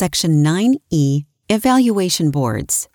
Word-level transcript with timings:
Section 0.00 0.42
9E 0.42 1.26
Evaluation 1.50 2.30
Boards. 2.30 2.88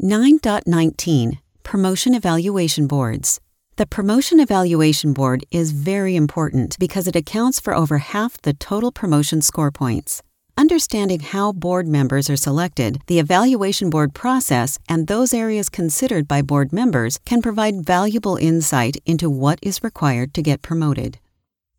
9.19 0.00 1.38
Promotion 1.64 2.14
Evaluation 2.14 2.86
Boards. 2.86 3.40
The 3.74 3.86
Promotion 3.86 4.38
Evaluation 4.38 5.12
Board 5.12 5.44
is 5.50 5.72
very 5.72 6.14
important 6.14 6.78
because 6.78 7.08
it 7.08 7.16
accounts 7.16 7.58
for 7.58 7.74
over 7.74 7.98
half 7.98 8.40
the 8.42 8.52
total 8.52 8.92
promotion 8.92 9.42
score 9.42 9.72
points. 9.72 10.22
Understanding 10.56 11.18
how 11.18 11.50
board 11.50 11.88
members 11.88 12.30
are 12.30 12.36
selected, 12.36 13.00
the 13.08 13.18
evaluation 13.18 13.90
board 13.90 14.14
process, 14.14 14.78
and 14.88 15.08
those 15.08 15.34
areas 15.34 15.68
considered 15.68 16.28
by 16.28 16.40
board 16.40 16.72
members 16.72 17.18
can 17.24 17.42
provide 17.42 17.84
valuable 17.84 18.36
insight 18.36 18.96
into 19.04 19.28
what 19.28 19.58
is 19.60 19.82
required 19.82 20.32
to 20.34 20.40
get 20.40 20.62
promoted. 20.62 21.18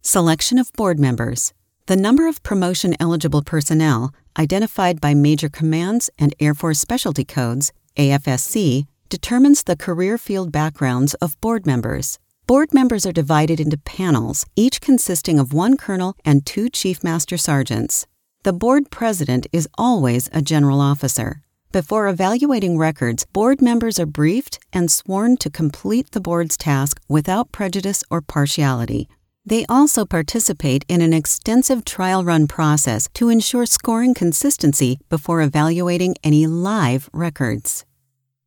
Selection 0.01 0.57
of 0.57 0.73
board 0.73 0.99
members. 0.99 1.53
The 1.87 1.95
number 1.95 2.27
of 2.27 2.41
promotion 2.41 2.95
eligible 2.99 3.43
personnel, 3.43 4.11
identified 4.39 4.99
by 4.99 5.13
Major 5.13 5.49
Commands 5.49 6.09
and 6.17 6.33
Air 6.39 6.55
Force 6.55 6.79
Specialty 6.79 7.23
Codes, 7.23 7.71
AFSC, 7.95 8.87
determines 9.07 9.61
the 9.61 9.75
career 9.75 10.17
field 10.17 10.51
backgrounds 10.51 11.13
of 11.21 11.39
board 11.41 11.67
members. 11.67 12.17
Board 12.47 12.73
members 12.73 13.05
are 13.05 13.11
divided 13.11 13.59
into 13.59 13.77
panels, 13.77 14.47
each 14.55 14.81
consisting 14.81 15.37
of 15.37 15.53
one 15.53 15.77
colonel 15.77 16.15
and 16.25 16.43
two 16.43 16.69
chief 16.69 17.03
master 17.03 17.37
sergeants. 17.37 18.07
The 18.41 18.53
board 18.53 18.89
president 18.89 19.45
is 19.51 19.69
always 19.77 20.27
a 20.33 20.41
general 20.41 20.81
officer. 20.81 21.43
Before 21.71 22.07
evaluating 22.07 22.79
records, 22.79 23.27
board 23.31 23.61
members 23.61 23.99
are 23.99 24.07
briefed 24.07 24.57
and 24.73 24.89
sworn 24.89 25.37
to 25.37 25.51
complete 25.51 26.13
the 26.13 26.21
board's 26.21 26.57
task 26.57 26.99
without 27.07 27.51
prejudice 27.51 28.03
or 28.09 28.21
partiality. 28.21 29.07
They 29.45 29.65
also 29.67 30.05
participate 30.05 30.85
in 30.87 31.01
an 31.01 31.13
extensive 31.13 31.85
trial 31.85 32.23
run 32.23 32.47
process 32.47 33.07
to 33.13 33.29
ensure 33.29 33.65
scoring 33.65 34.13
consistency 34.13 34.99
before 35.09 35.41
evaluating 35.41 36.15
any 36.23 36.47
live 36.47 37.09
records. 37.13 37.85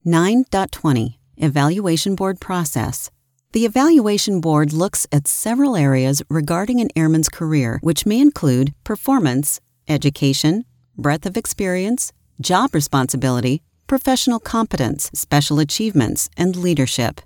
9.20 0.04 1.14
Evaluation 1.36 2.16
Board 2.16 2.40
Process 2.40 3.10
the 3.52 3.64
Evaluation 3.64 4.42
Board 4.42 4.74
looks 4.74 5.06
at 5.10 5.26
several 5.26 5.74
areas 5.74 6.22
regarding 6.28 6.80
an 6.80 6.90
airman's 6.94 7.30
career, 7.30 7.78
which 7.80 8.04
may 8.04 8.20
include 8.20 8.74
performance, 8.84 9.58
education, 9.88 10.66
breadth 10.98 11.24
of 11.24 11.34
experience, 11.34 12.12
job 12.42 12.74
responsibility, 12.74 13.62
professional 13.86 14.38
competence, 14.38 15.10
special 15.14 15.60
achievements, 15.60 16.28
and 16.36 16.56
leadership. 16.56 17.22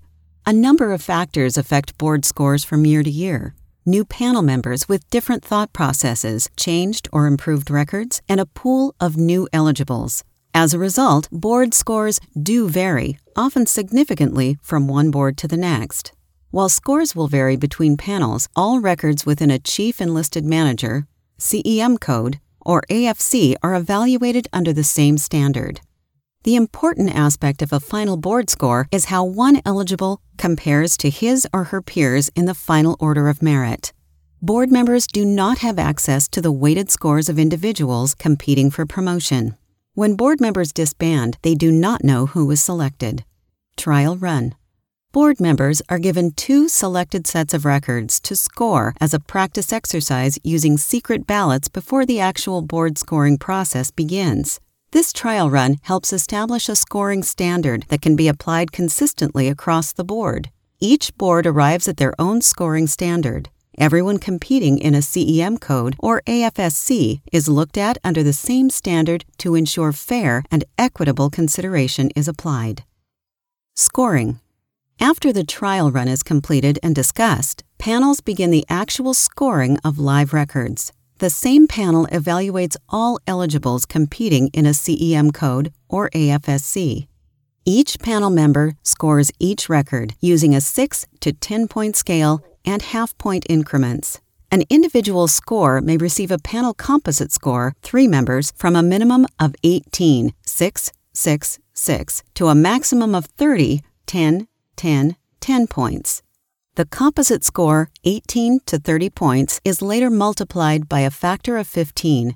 A 0.46 0.52
number 0.52 0.92
of 0.92 1.02
factors 1.02 1.58
affect 1.58 1.98
board 1.98 2.24
scores 2.24 2.62
from 2.62 2.86
year 2.86 3.02
to 3.02 3.10
year. 3.10 3.56
New 3.84 4.04
panel 4.04 4.42
members 4.42 4.88
with 4.88 5.10
different 5.10 5.44
thought 5.44 5.72
processes, 5.72 6.48
changed 6.56 7.08
or 7.12 7.26
improved 7.26 7.68
records, 7.68 8.22
and 8.28 8.38
a 8.38 8.46
pool 8.46 8.94
of 9.00 9.16
new 9.16 9.48
eligibles. 9.52 10.22
As 10.54 10.72
a 10.72 10.78
result, 10.78 11.28
board 11.32 11.74
scores 11.74 12.20
do 12.40 12.68
vary, 12.68 13.18
often 13.34 13.66
significantly 13.66 14.56
from 14.62 14.86
one 14.86 15.10
board 15.10 15.36
to 15.38 15.48
the 15.48 15.56
next. 15.56 16.12
While 16.52 16.68
scores 16.68 17.16
will 17.16 17.26
vary 17.26 17.56
between 17.56 17.96
panels, 17.96 18.48
all 18.54 18.78
records 18.78 19.26
within 19.26 19.50
a 19.50 19.58
Chief 19.58 20.00
Enlisted 20.00 20.44
Manager, 20.44 21.08
CEM 21.40 21.98
code, 21.98 22.38
or 22.60 22.84
AFSC 22.88 23.56
are 23.64 23.74
evaluated 23.74 24.46
under 24.52 24.72
the 24.72 24.84
same 24.84 25.18
standard. 25.18 25.80
The 26.44 26.56
important 26.56 27.14
aspect 27.14 27.62
of 27.62 27.72
a 27.72 27.78
final 27.78 28.16
board 28.16 28.50
score 28.50 28.88
is 28.90 29.04
how 29.04 29.22
one 29.22 29.62
eligible 29.64 30.20
compares 30.38 30.96
to 30.96 31.08
his 31.08 31.46
or 31.54 31.64
her 31.64 31.80
peers 31.80 32.30
in 32.34 32.46
the 32.46 32.54
final 32.54 32.96
order 32.98 33.28
of 33.28 33.42
merit. 33.42 33.92
Board 34.40 34.72
members 34.72 35.06
do 35.06 35.24
not 35.24 35.58
have 35.58 35.78
access 35.78 36.26
to 36.30 36.40
the 36.40 36.50
weighted 36.50 36.90
scores 36.90 37.28
of 37.28 37.38
individuals 37.38 38.16
competing 38.16 38.72
for 38.72 38.84
promotion. 38.84 39.56
When 39.94 40.16
board 40.16 40.40
members 40.40 40.72
disband, 40.72 41.38
they 41.42 41.54
do 41.54 41.70
not 41.70 42.02
know 42.02 42.26
who 42.26 42.44
was 42.46 42.60
selected. 42.60 43.24
Trial 43.76 44.16
run. 44.16 44.56
Board 45.12 45.38
members 45.38 45.80
are 45.88 46.00
given 46.00 46.32
two 46.32 46.68
selected 46.68 47.24
sets 47.28 47.54
of 47.54 47.64
records 47.64 48.18
to 48.18 48.34
score 48.34 48.96
as 49.00 49.14
a 49.14 49.20
practice 49.20 49.72
exercise 49.72 50.40
using 50.42 50.76
secret 50.76 51.24
ballots 51.24 51.68
before 51.68 52.04
the 52.04 52.18
actual 52.18 52.62
board 52.62 52.98
scoring 52.98 53.38
process 53.38 53.92
begins. 53.92 54.58
This 54.92 55.10
trial 55.10 55.48
run 55.48 55.78
helps 55.84 56.12
establish 56.12 56.68
a 56.68 56.76
scoring 56.76 57.22
standard 57.22 57.86
that 57.88 58.02
can 58.02 58.14
be 58.14 58.28
applied 58.28 58.72
consistently 58.72 59.48
across 59.48 59.90
the 59.90 60.04
board. 60.04 60.50
Each 60.80 61.16
board 61.16 61.46
arrives 61.46 61.88
at 61.88 61.96
their 61.96 62.12
own 62.18 62.42
scoring 62.42 62.86
standard. 62.86 63.48
Everyone 63.78 64.18
competing 64.18 64.76
in 64.76 64.94
a 64.94 64.98
CEM 64.98 65.58
code 65.58 65.96
or 65.98 66.20
AFSC 66.26 67.22
is 67.32 67.48
looked 67.48 67.78
at 67.78 67.96
under 68.04 68.22
the 68.22 68.34
same 68.34 68.68
standard 68.68 69.24
to 69.38 69.54
ensure 69.54 69.92
fair 69.92 70.44
and 70.50 70.62
equitable 70.76 71.30
consideration 71.30 72.10
is 72.14 72.28
applied. 72.28 72.84
Scoring 73.74 74.40
after 75.00 75.32
the 75.32 75.42
trial 75.42 75.90
run 75.90 76.06
is 76.06 76.22
completed 76.22 76.78
and 76.82 76.94
discussed, 76.94 77.64
panels 77.78 78.20
begin 78.20 78.50
the 78.50 78.66
actual 78.68 79.14
scoring 79.14 79.78
of 79.82 79.98
live 79.98 80.34
records. 80.34 80.92
The 81.22 81.30
same 81.30 81.68
panel 81.68 82.08
evaluates 82.08 82.76
all 82.88 83.20
eligibles 83.28 83.86
competing 83.86 84.48
in 84.48 84.66
a 84.66 84.70
CEM 84.70 85.32
code 85.32 85.72
or 85.88 86.10
AFSC. 86.10 87.06
Each 87.64 88.00
panel 88.00 88.28
member 88.28 88.74
scores 88.82 89.30
each 89.38 89.68
record 89.68 90.16
using 90.20 90.52
a 90.52 90.60
6 90.60 91.06
to 91.20 91.32
10 91.32 91.68
point 91.68 91.94
scale 91.94 92.42
and 92.64 92.82
half 92.82 93.16
point 93.18 93.46
increments. 93.48 94.20
An 94.50 94.64
individual 94.68 95.28
score 95.28 95.80
may 95.80 95.96
receive 95.96 96.32
a 96.32 96.42
panel 96.42 96.74
composite 96.74 97.30
score, 97.30 97.76
three 97.82 98.08
members, 98.08 98.52
from 98.56 98.74
a 98.74 98.82
minimum 98.82 99.28
of 99.38 99.54
18, 99.62 100.34
6, 100.44 100.92
6, 101.12 101.58
6, 101.72 102.22
to 102.34 102.48
a 102.48 102.56
maximum 102.56 103.14
of 103.14 103.26
30, 103.26 103.80
10, 104.06 104.48
10, 104.74 105.16
10 105.38 105.66
points. 105.68 106.20
The 106.74 106.86
composite 106.86 107.44
score, 107.44 107.90
18 108.04 108.60
to 108.64 108.78
30 108.78 109.10
points, 109.10 109.60
is 109.62 109.82
later 109.82 110.08
multiplied 110.08 110.88
by 110.88 111.00
a 111.00 111.10
factor 111.10 111.58
of 111.58 111.66
15, 111.66 112.34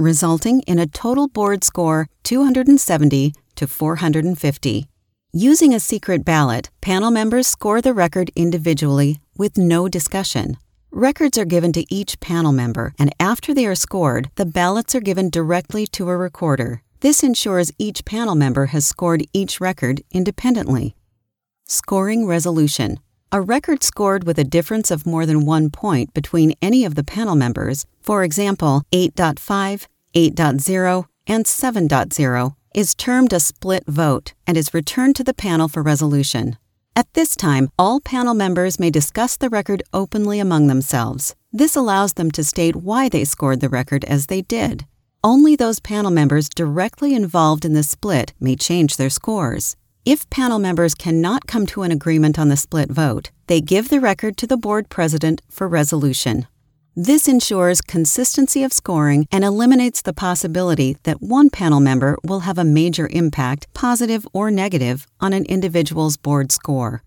resulting 0.00 0.62
in 0.62 0.80
a 0.80 0.88
total 0.88 1.28
board 1.28 1.62
score 1.62 2.08
270 2.24 3.32
to 3.54 3.66
450. 3.68 4.88
Using 5.32 5.72
a 5.72 5.78
secret 5.78 6.24
ballot, 6.24 6.68
panel 6.80 7.12
members 7.12 7.46
score 7.46 7.80
the 7.80 7.94
record 7.94 8.32
individually 8.34 9.20
with 9.38 9.56
no 9.56 9.88
discussion. 9.88 10.56
Records 10.90 11.38
are 11.38 11.44
given 11.44 11.72
to 11.74 11.86
each 11.88 12.18
panel 12.18 12.50
member, 12.50 12.92
and 12.98 13.14
after 13.20 13.54
they 13.54 13.66
are 13.66 13.76
scored, 13.76 14.30
the 14.34 14.46
ballots 14.46 14.96
are 14.96 15.00
given 15.00 15.30
directly 15.30 15.86
to 15.92 16.08
a 16.08 16.16
recorder. 16.16 16.82
This 17.02 17.22
ensures 17.22 17.70
each 17.78 18.04
panel 18.04 18.34
member 18.34 18.66
has 18.66 18.84
scored 18.84 19.24
each 19.32 19.60
record 19.60 20.02
independently. 20.10 20.96
Scoring 21.68 22.26
resolution. 22.26 22.98
A 23.32 23.40
record 23.40 23.82
scored 23.82 24.22
with 24.22 24.38
a 24.38 24.44
difference 24.44 24.92
of 24.92 25.04
more 25.04 25.26
than 25.26 25.44
one 25.44 25.68
point 25.68 26.14
between 26.14 26.54
any 26.62 26.84
of 26.84 26.94
the 26.94 27.02
panel 27.02 27.34
members, 27.34 27.84
for 28.00 28.22
example, 28.22 28.84
8.5, 28.92 29.88
8.0, 30.14 31.04
and 31.26 31.44
7.0, 31.44 32.54
is 32.72 32.94
termed 32.94 33.32
a 33.32 33.40
split 33.40 33.82
vote 33.88 34.32
and 34.46 34.56
is 34.56 34.72
returned 34.72 35.16
to 35.16 35.24
the 35.24 35.34
panel 35.34 35.66
for 35.66 35.82
resolution. 35.82 36.56
At 36.94 37.12
this 37.14 37.34
time, 37.34 37.68
all 37.76 38.00
panel 38.00 38.32
members 38.32 38.78
may 38.78 38.90
discuss 38.90 39.36
the 39.36 39.50
record 39.50 39.82
openly 39.92 40.38
among 40.38 40.68
themselves. 40.68 41.34
This 41.52 41.74
allows 41.74 42.12
them 42.12 42.30
to 42.30 42.44
state 42.44 42.76
why 42.76 43.08
they 43.08 43.24
scored 43.24 43.60
the 43.60 43.68
record 43.68 44.04
as 44.04 44.26
they 44.26 44.42
did. 44.42 44.86
Only 45.24 45.56
those 45.56 45.80
panel 45.80 46.12
members 46.12 46.48
directly 46.48 47.12
involved 47.12 47.64
in 47.64 47.72
the 47.72 47.82
split 47.82 48.34
may 48.38 48.54
change 48.54 48.96
their 48.96 49.10
scores. 49.10 49.76
If 50.06 50.30
panel 50.30 50.60
members 50.60 50.94
cannot 50.94 51.48
come 51.48 51.66
to 51.66 51.82
an 51.82 51.90
agreement 51.90 52.38
on 52.38 52.48
the 52.48 52.56
split 52.56 52.92
vote, 52.92 53.32
they 53.48 53.60
give 53.60 53.88
the 53.88 53.98
record 53.98 54.36
to 54.36 54.46
the 54.46 54.56
board 54.56 54.88
president 54.88 55.42
for 55.50 55.66
resolution. 55.66 56.46
This 56.94 57.26
ensures 57.26 57.80
consistency 57.80 58.62
of 58.62 58.72
scoring 58.72 59.26
and 59.32 59.42
eliminates 59.42 60.02
the 60.02 60.12
possibility 60.12 60.96
that 61.02 61.20
one 61.20 61.50
panel 61.50 61.80
member 61.80 62.16
will 62.22 62.46
have 62.46 62.56
a 62.56 62.62
major 62.62 63.08
impact, 63.10 63.66
positive 63.74 64.24
or 64.32 64.48
negative, 64.48 65.08
on 65.18 65.32
an 65.32 65.44
individual's 65.46 66.16
board 66.16 66.52
score. 66.52 67.02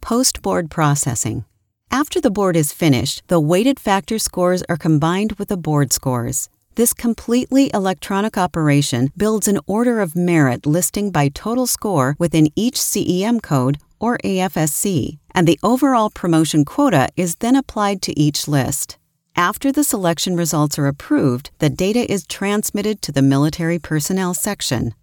Post 0.00 0.42
board 0.42 0.70
processing. 0.70 1.44
After 1.90 2.20
the 2.20 2.30
board 2.30 2.54
is 2.54 2.72
finished, 2.72 3.26
the 3.26 3.40
weighted 3.40 3.80
factor 3.80 4.20
scores 4.20 4.62
are 4.68 4.76
combined 4.76 5.32
with 5.40 5.48
the 5.48 5.56
board 5.56 5.92
scores. 5.92 6.48
This 6.74 6.94
completely 6.94 7.70
electronic 7.74 8.38
operation 8.38 9.12
builds 9.14 9.46
an 9.46 9.58
order 9.66 10.00
of 10.00 10.16
merit 10.16 10.64
listing 10.64 11.10
by 11.10 11.28
total 11.28 11.66
score 11.66 12.16
within 12.18 12.48
each 12.56 12.76
CEM 12.76 13.42
code 13.42 13.76
or 14.00 14.16
AFSC, 14.24 15.18
and 15.34 15.46
the 15.46 15.58
overall 15.62 16.08
promotion 16.08 16.64
quota 16.64 17.10
is 17.14 17.36
then 17.36 17.56
applied 17.56 18.00
to 18.02 18.18
each 18.18 18.48
list. 18.48 18.96
After 19.36 19.70
the 19.70 19.84
selection 19.84 20.34
results 20.34 20.78
are 20.78 20.86
approved, 20.86 21.50
the 21.58 21.68
data 21.68 22.10
is 22.10 22.26
transmitted 22.26 23.02
to 23.02 23.12
the 23.12 23.22
Military 23.22 23.78
Personnel 23.78 24.32
section. 24.32 24.94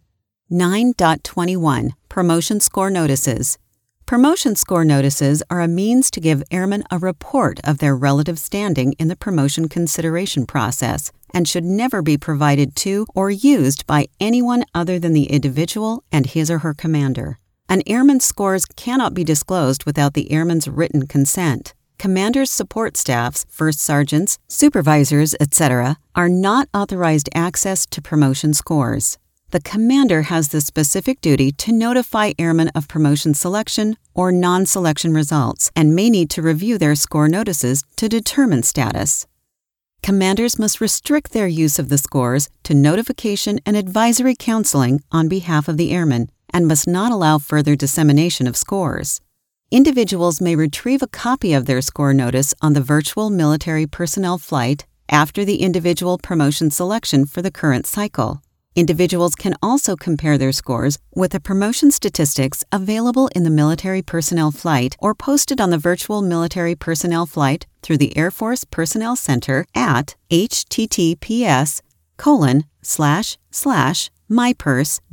9.21 0.52 1.92
Promotion 2.10 2.60
Score 2.60 2.90
Notices 2.90 3.60
Promotion 4.10 4.56
score 4.56 4.84
notices 4.84 5.44
are 5.52 5.62
a 5.62 5.68
means 5.68 6.10
to 6.10 6.20
give 6.20 6.42
airmen 6.50 6.84
a 6.90 6.98
report 6.98 7.60
of 7.64 7.78
their 7.78 7.96
relative 7.96 8.40
standing 8.40 8.94
in 8.94 9.08
the 9.08 9.16
promotion 9.16 9.70
consideration 9.70 10.48
process 10.48 11.12
and 11.32 11.48
should 11.48 11.64
never 11.64 12.02
be 12.02 12.18
provided 12.18 12.76
to 12.78 13.06
or 13.14 13.30
used 13.30 13.86
by 13.86 14.08
anyone 14.20 14.66
other 14.74 14.98
than 14.98 15.14
the 15.14 15.26
individual 15.26 16.04
and 16.12 16.26
his 16.26 16.50
or 16.50 16.58
her 16.58 16.74
commander. 16.74 17.38
An 17.70 17.84
airman's 17.86 18.26
scores 18.26 18.66
cannot 18.66 19.14
be 19.14 19.24
disclosed 19.24 19.86
without 19.86 20.16
the 20.16 20.32
airman's 20.32 20.68
written 20.68 21.06
consent. 21.06 21.76
Commanders' 22.00 22.50
support 22.50 22.98
staffs, 22.98 23.46
first 23.48 23.80
sergeants, 23.80 24.40
supervisors, 24.48 25.36
etc., 25.40 25.98
are 26.16 26.30
not 26.30 26.68
authorized 26.74 27.30
access 27.36 27.86
to 27.86 28.02
promotion 28.02 28.56
scores 28.56 29.20
the 29.52 29.60
commander 29.60 30.24
has 30.24 30.50
the 30.50 30.62
specific 30.62 31.22
duty 31.22 31.52
to 31.54 31.72
notify 31.72 32.34
airmen 32.38 32.70
of 32.70 32.88
promotion 32.88 33.34
selection 33.34 33.98
or 34.14 34.32
non 34.32 34.66
selection 34.66 35.14
results 35.14 35.72
and 35.76 35.96
may 35.96 36.10
need 36.10 36.30
to 36.30 36.42
review 36.42 36.78
their 36.78 36.96
score 36.96 37.28
notices 37.28 37.84
to 37.96 38.08
determine 38.08 38.64
status. 38.64 39.26
Commanders 40.02 40.58
must 40.58 40.80
restrict 40.80 41.34
their 41.34 41.48
use 41.48 41.80
of 41.80 41.90
the 41.90 41.98
scores 41.98 42.50
to 42.64 42.74
notification 42.74 43.60
and 43.66 43.76
advisory 43.76 44.36
counseling 44.38 45.02
on 45.12 45.28
behalf 45.28 45.68
of 45.68 45.78
the 45.78 45.92
airmen 45.92 46.30
and 46.52 46.68
must 46.68 46.88
not 46.88 47.12
allow 47.12 47.38
further 47.38 47.76
dissemination 47.76 48.48
of 48.48 48.56
scores. 48.56 49.20
Individuals 49.72 50.42
may 50.42 50.56
retrieve 50.56 51.02
a 51.02 51.08
copy 51.08 51.54
of 51.54 51.66
their 51.66 51.82
score 51.82 52.14
notice 52.14 52.54
on 52.62 52.74
the 52.74 52.82
virtual 52.82 53.30
military 53.30 53.86
personnel 53.86 54.38
flight 54.38 54.86
after 55.10 55.44
the 55.44 55.62
individual 55.62 56.18
promotion 56.18 56.72
selection 56.72 57.26
for 57.26 57.42
the 57.42 57.52
current 57.52 57.86
cycle. 57.86 58.42
Individuals 58.80 59.36
can 59.36 59.56
also 59.62 59.98
compare 59.98 60.38
their 60.38 60.54
scores 60.54 61.00
with 61.14 61.32
the 61.32 61.42
promotion 61.42 61.92
statistics 61.92 62.64
available 62.72 63.30
in 63.36 63.44
the 63.44 63.50
military 63.50 64.02
personnel 64.02 64.52
flight 64.52 64.96
or 65.00 65.14
posted 65.14 65.60
on 65.60 65.70
the 65.70 65.78
virtual 65.78 66.22
military 66.22 66.76
personnel 66.76 67.26
flight 67.26 67.68
through 67.84 67.98
the 67.98 68.16
Air 68.16 68.32
Force 68.32 68.64
Personnel 68.64 69.18
Center 69.18 69.66
at 69.76 70.16
https 70.32 71.82
colon 72.16 72.64
slash 72.82 73.38
slash 73.52 74.10
mypers.af.mil 74.32 75.12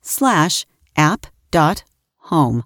slash 0.00 0.66
app 0.96 1.26
dot 1.50 1.84
home. 2.16 2.64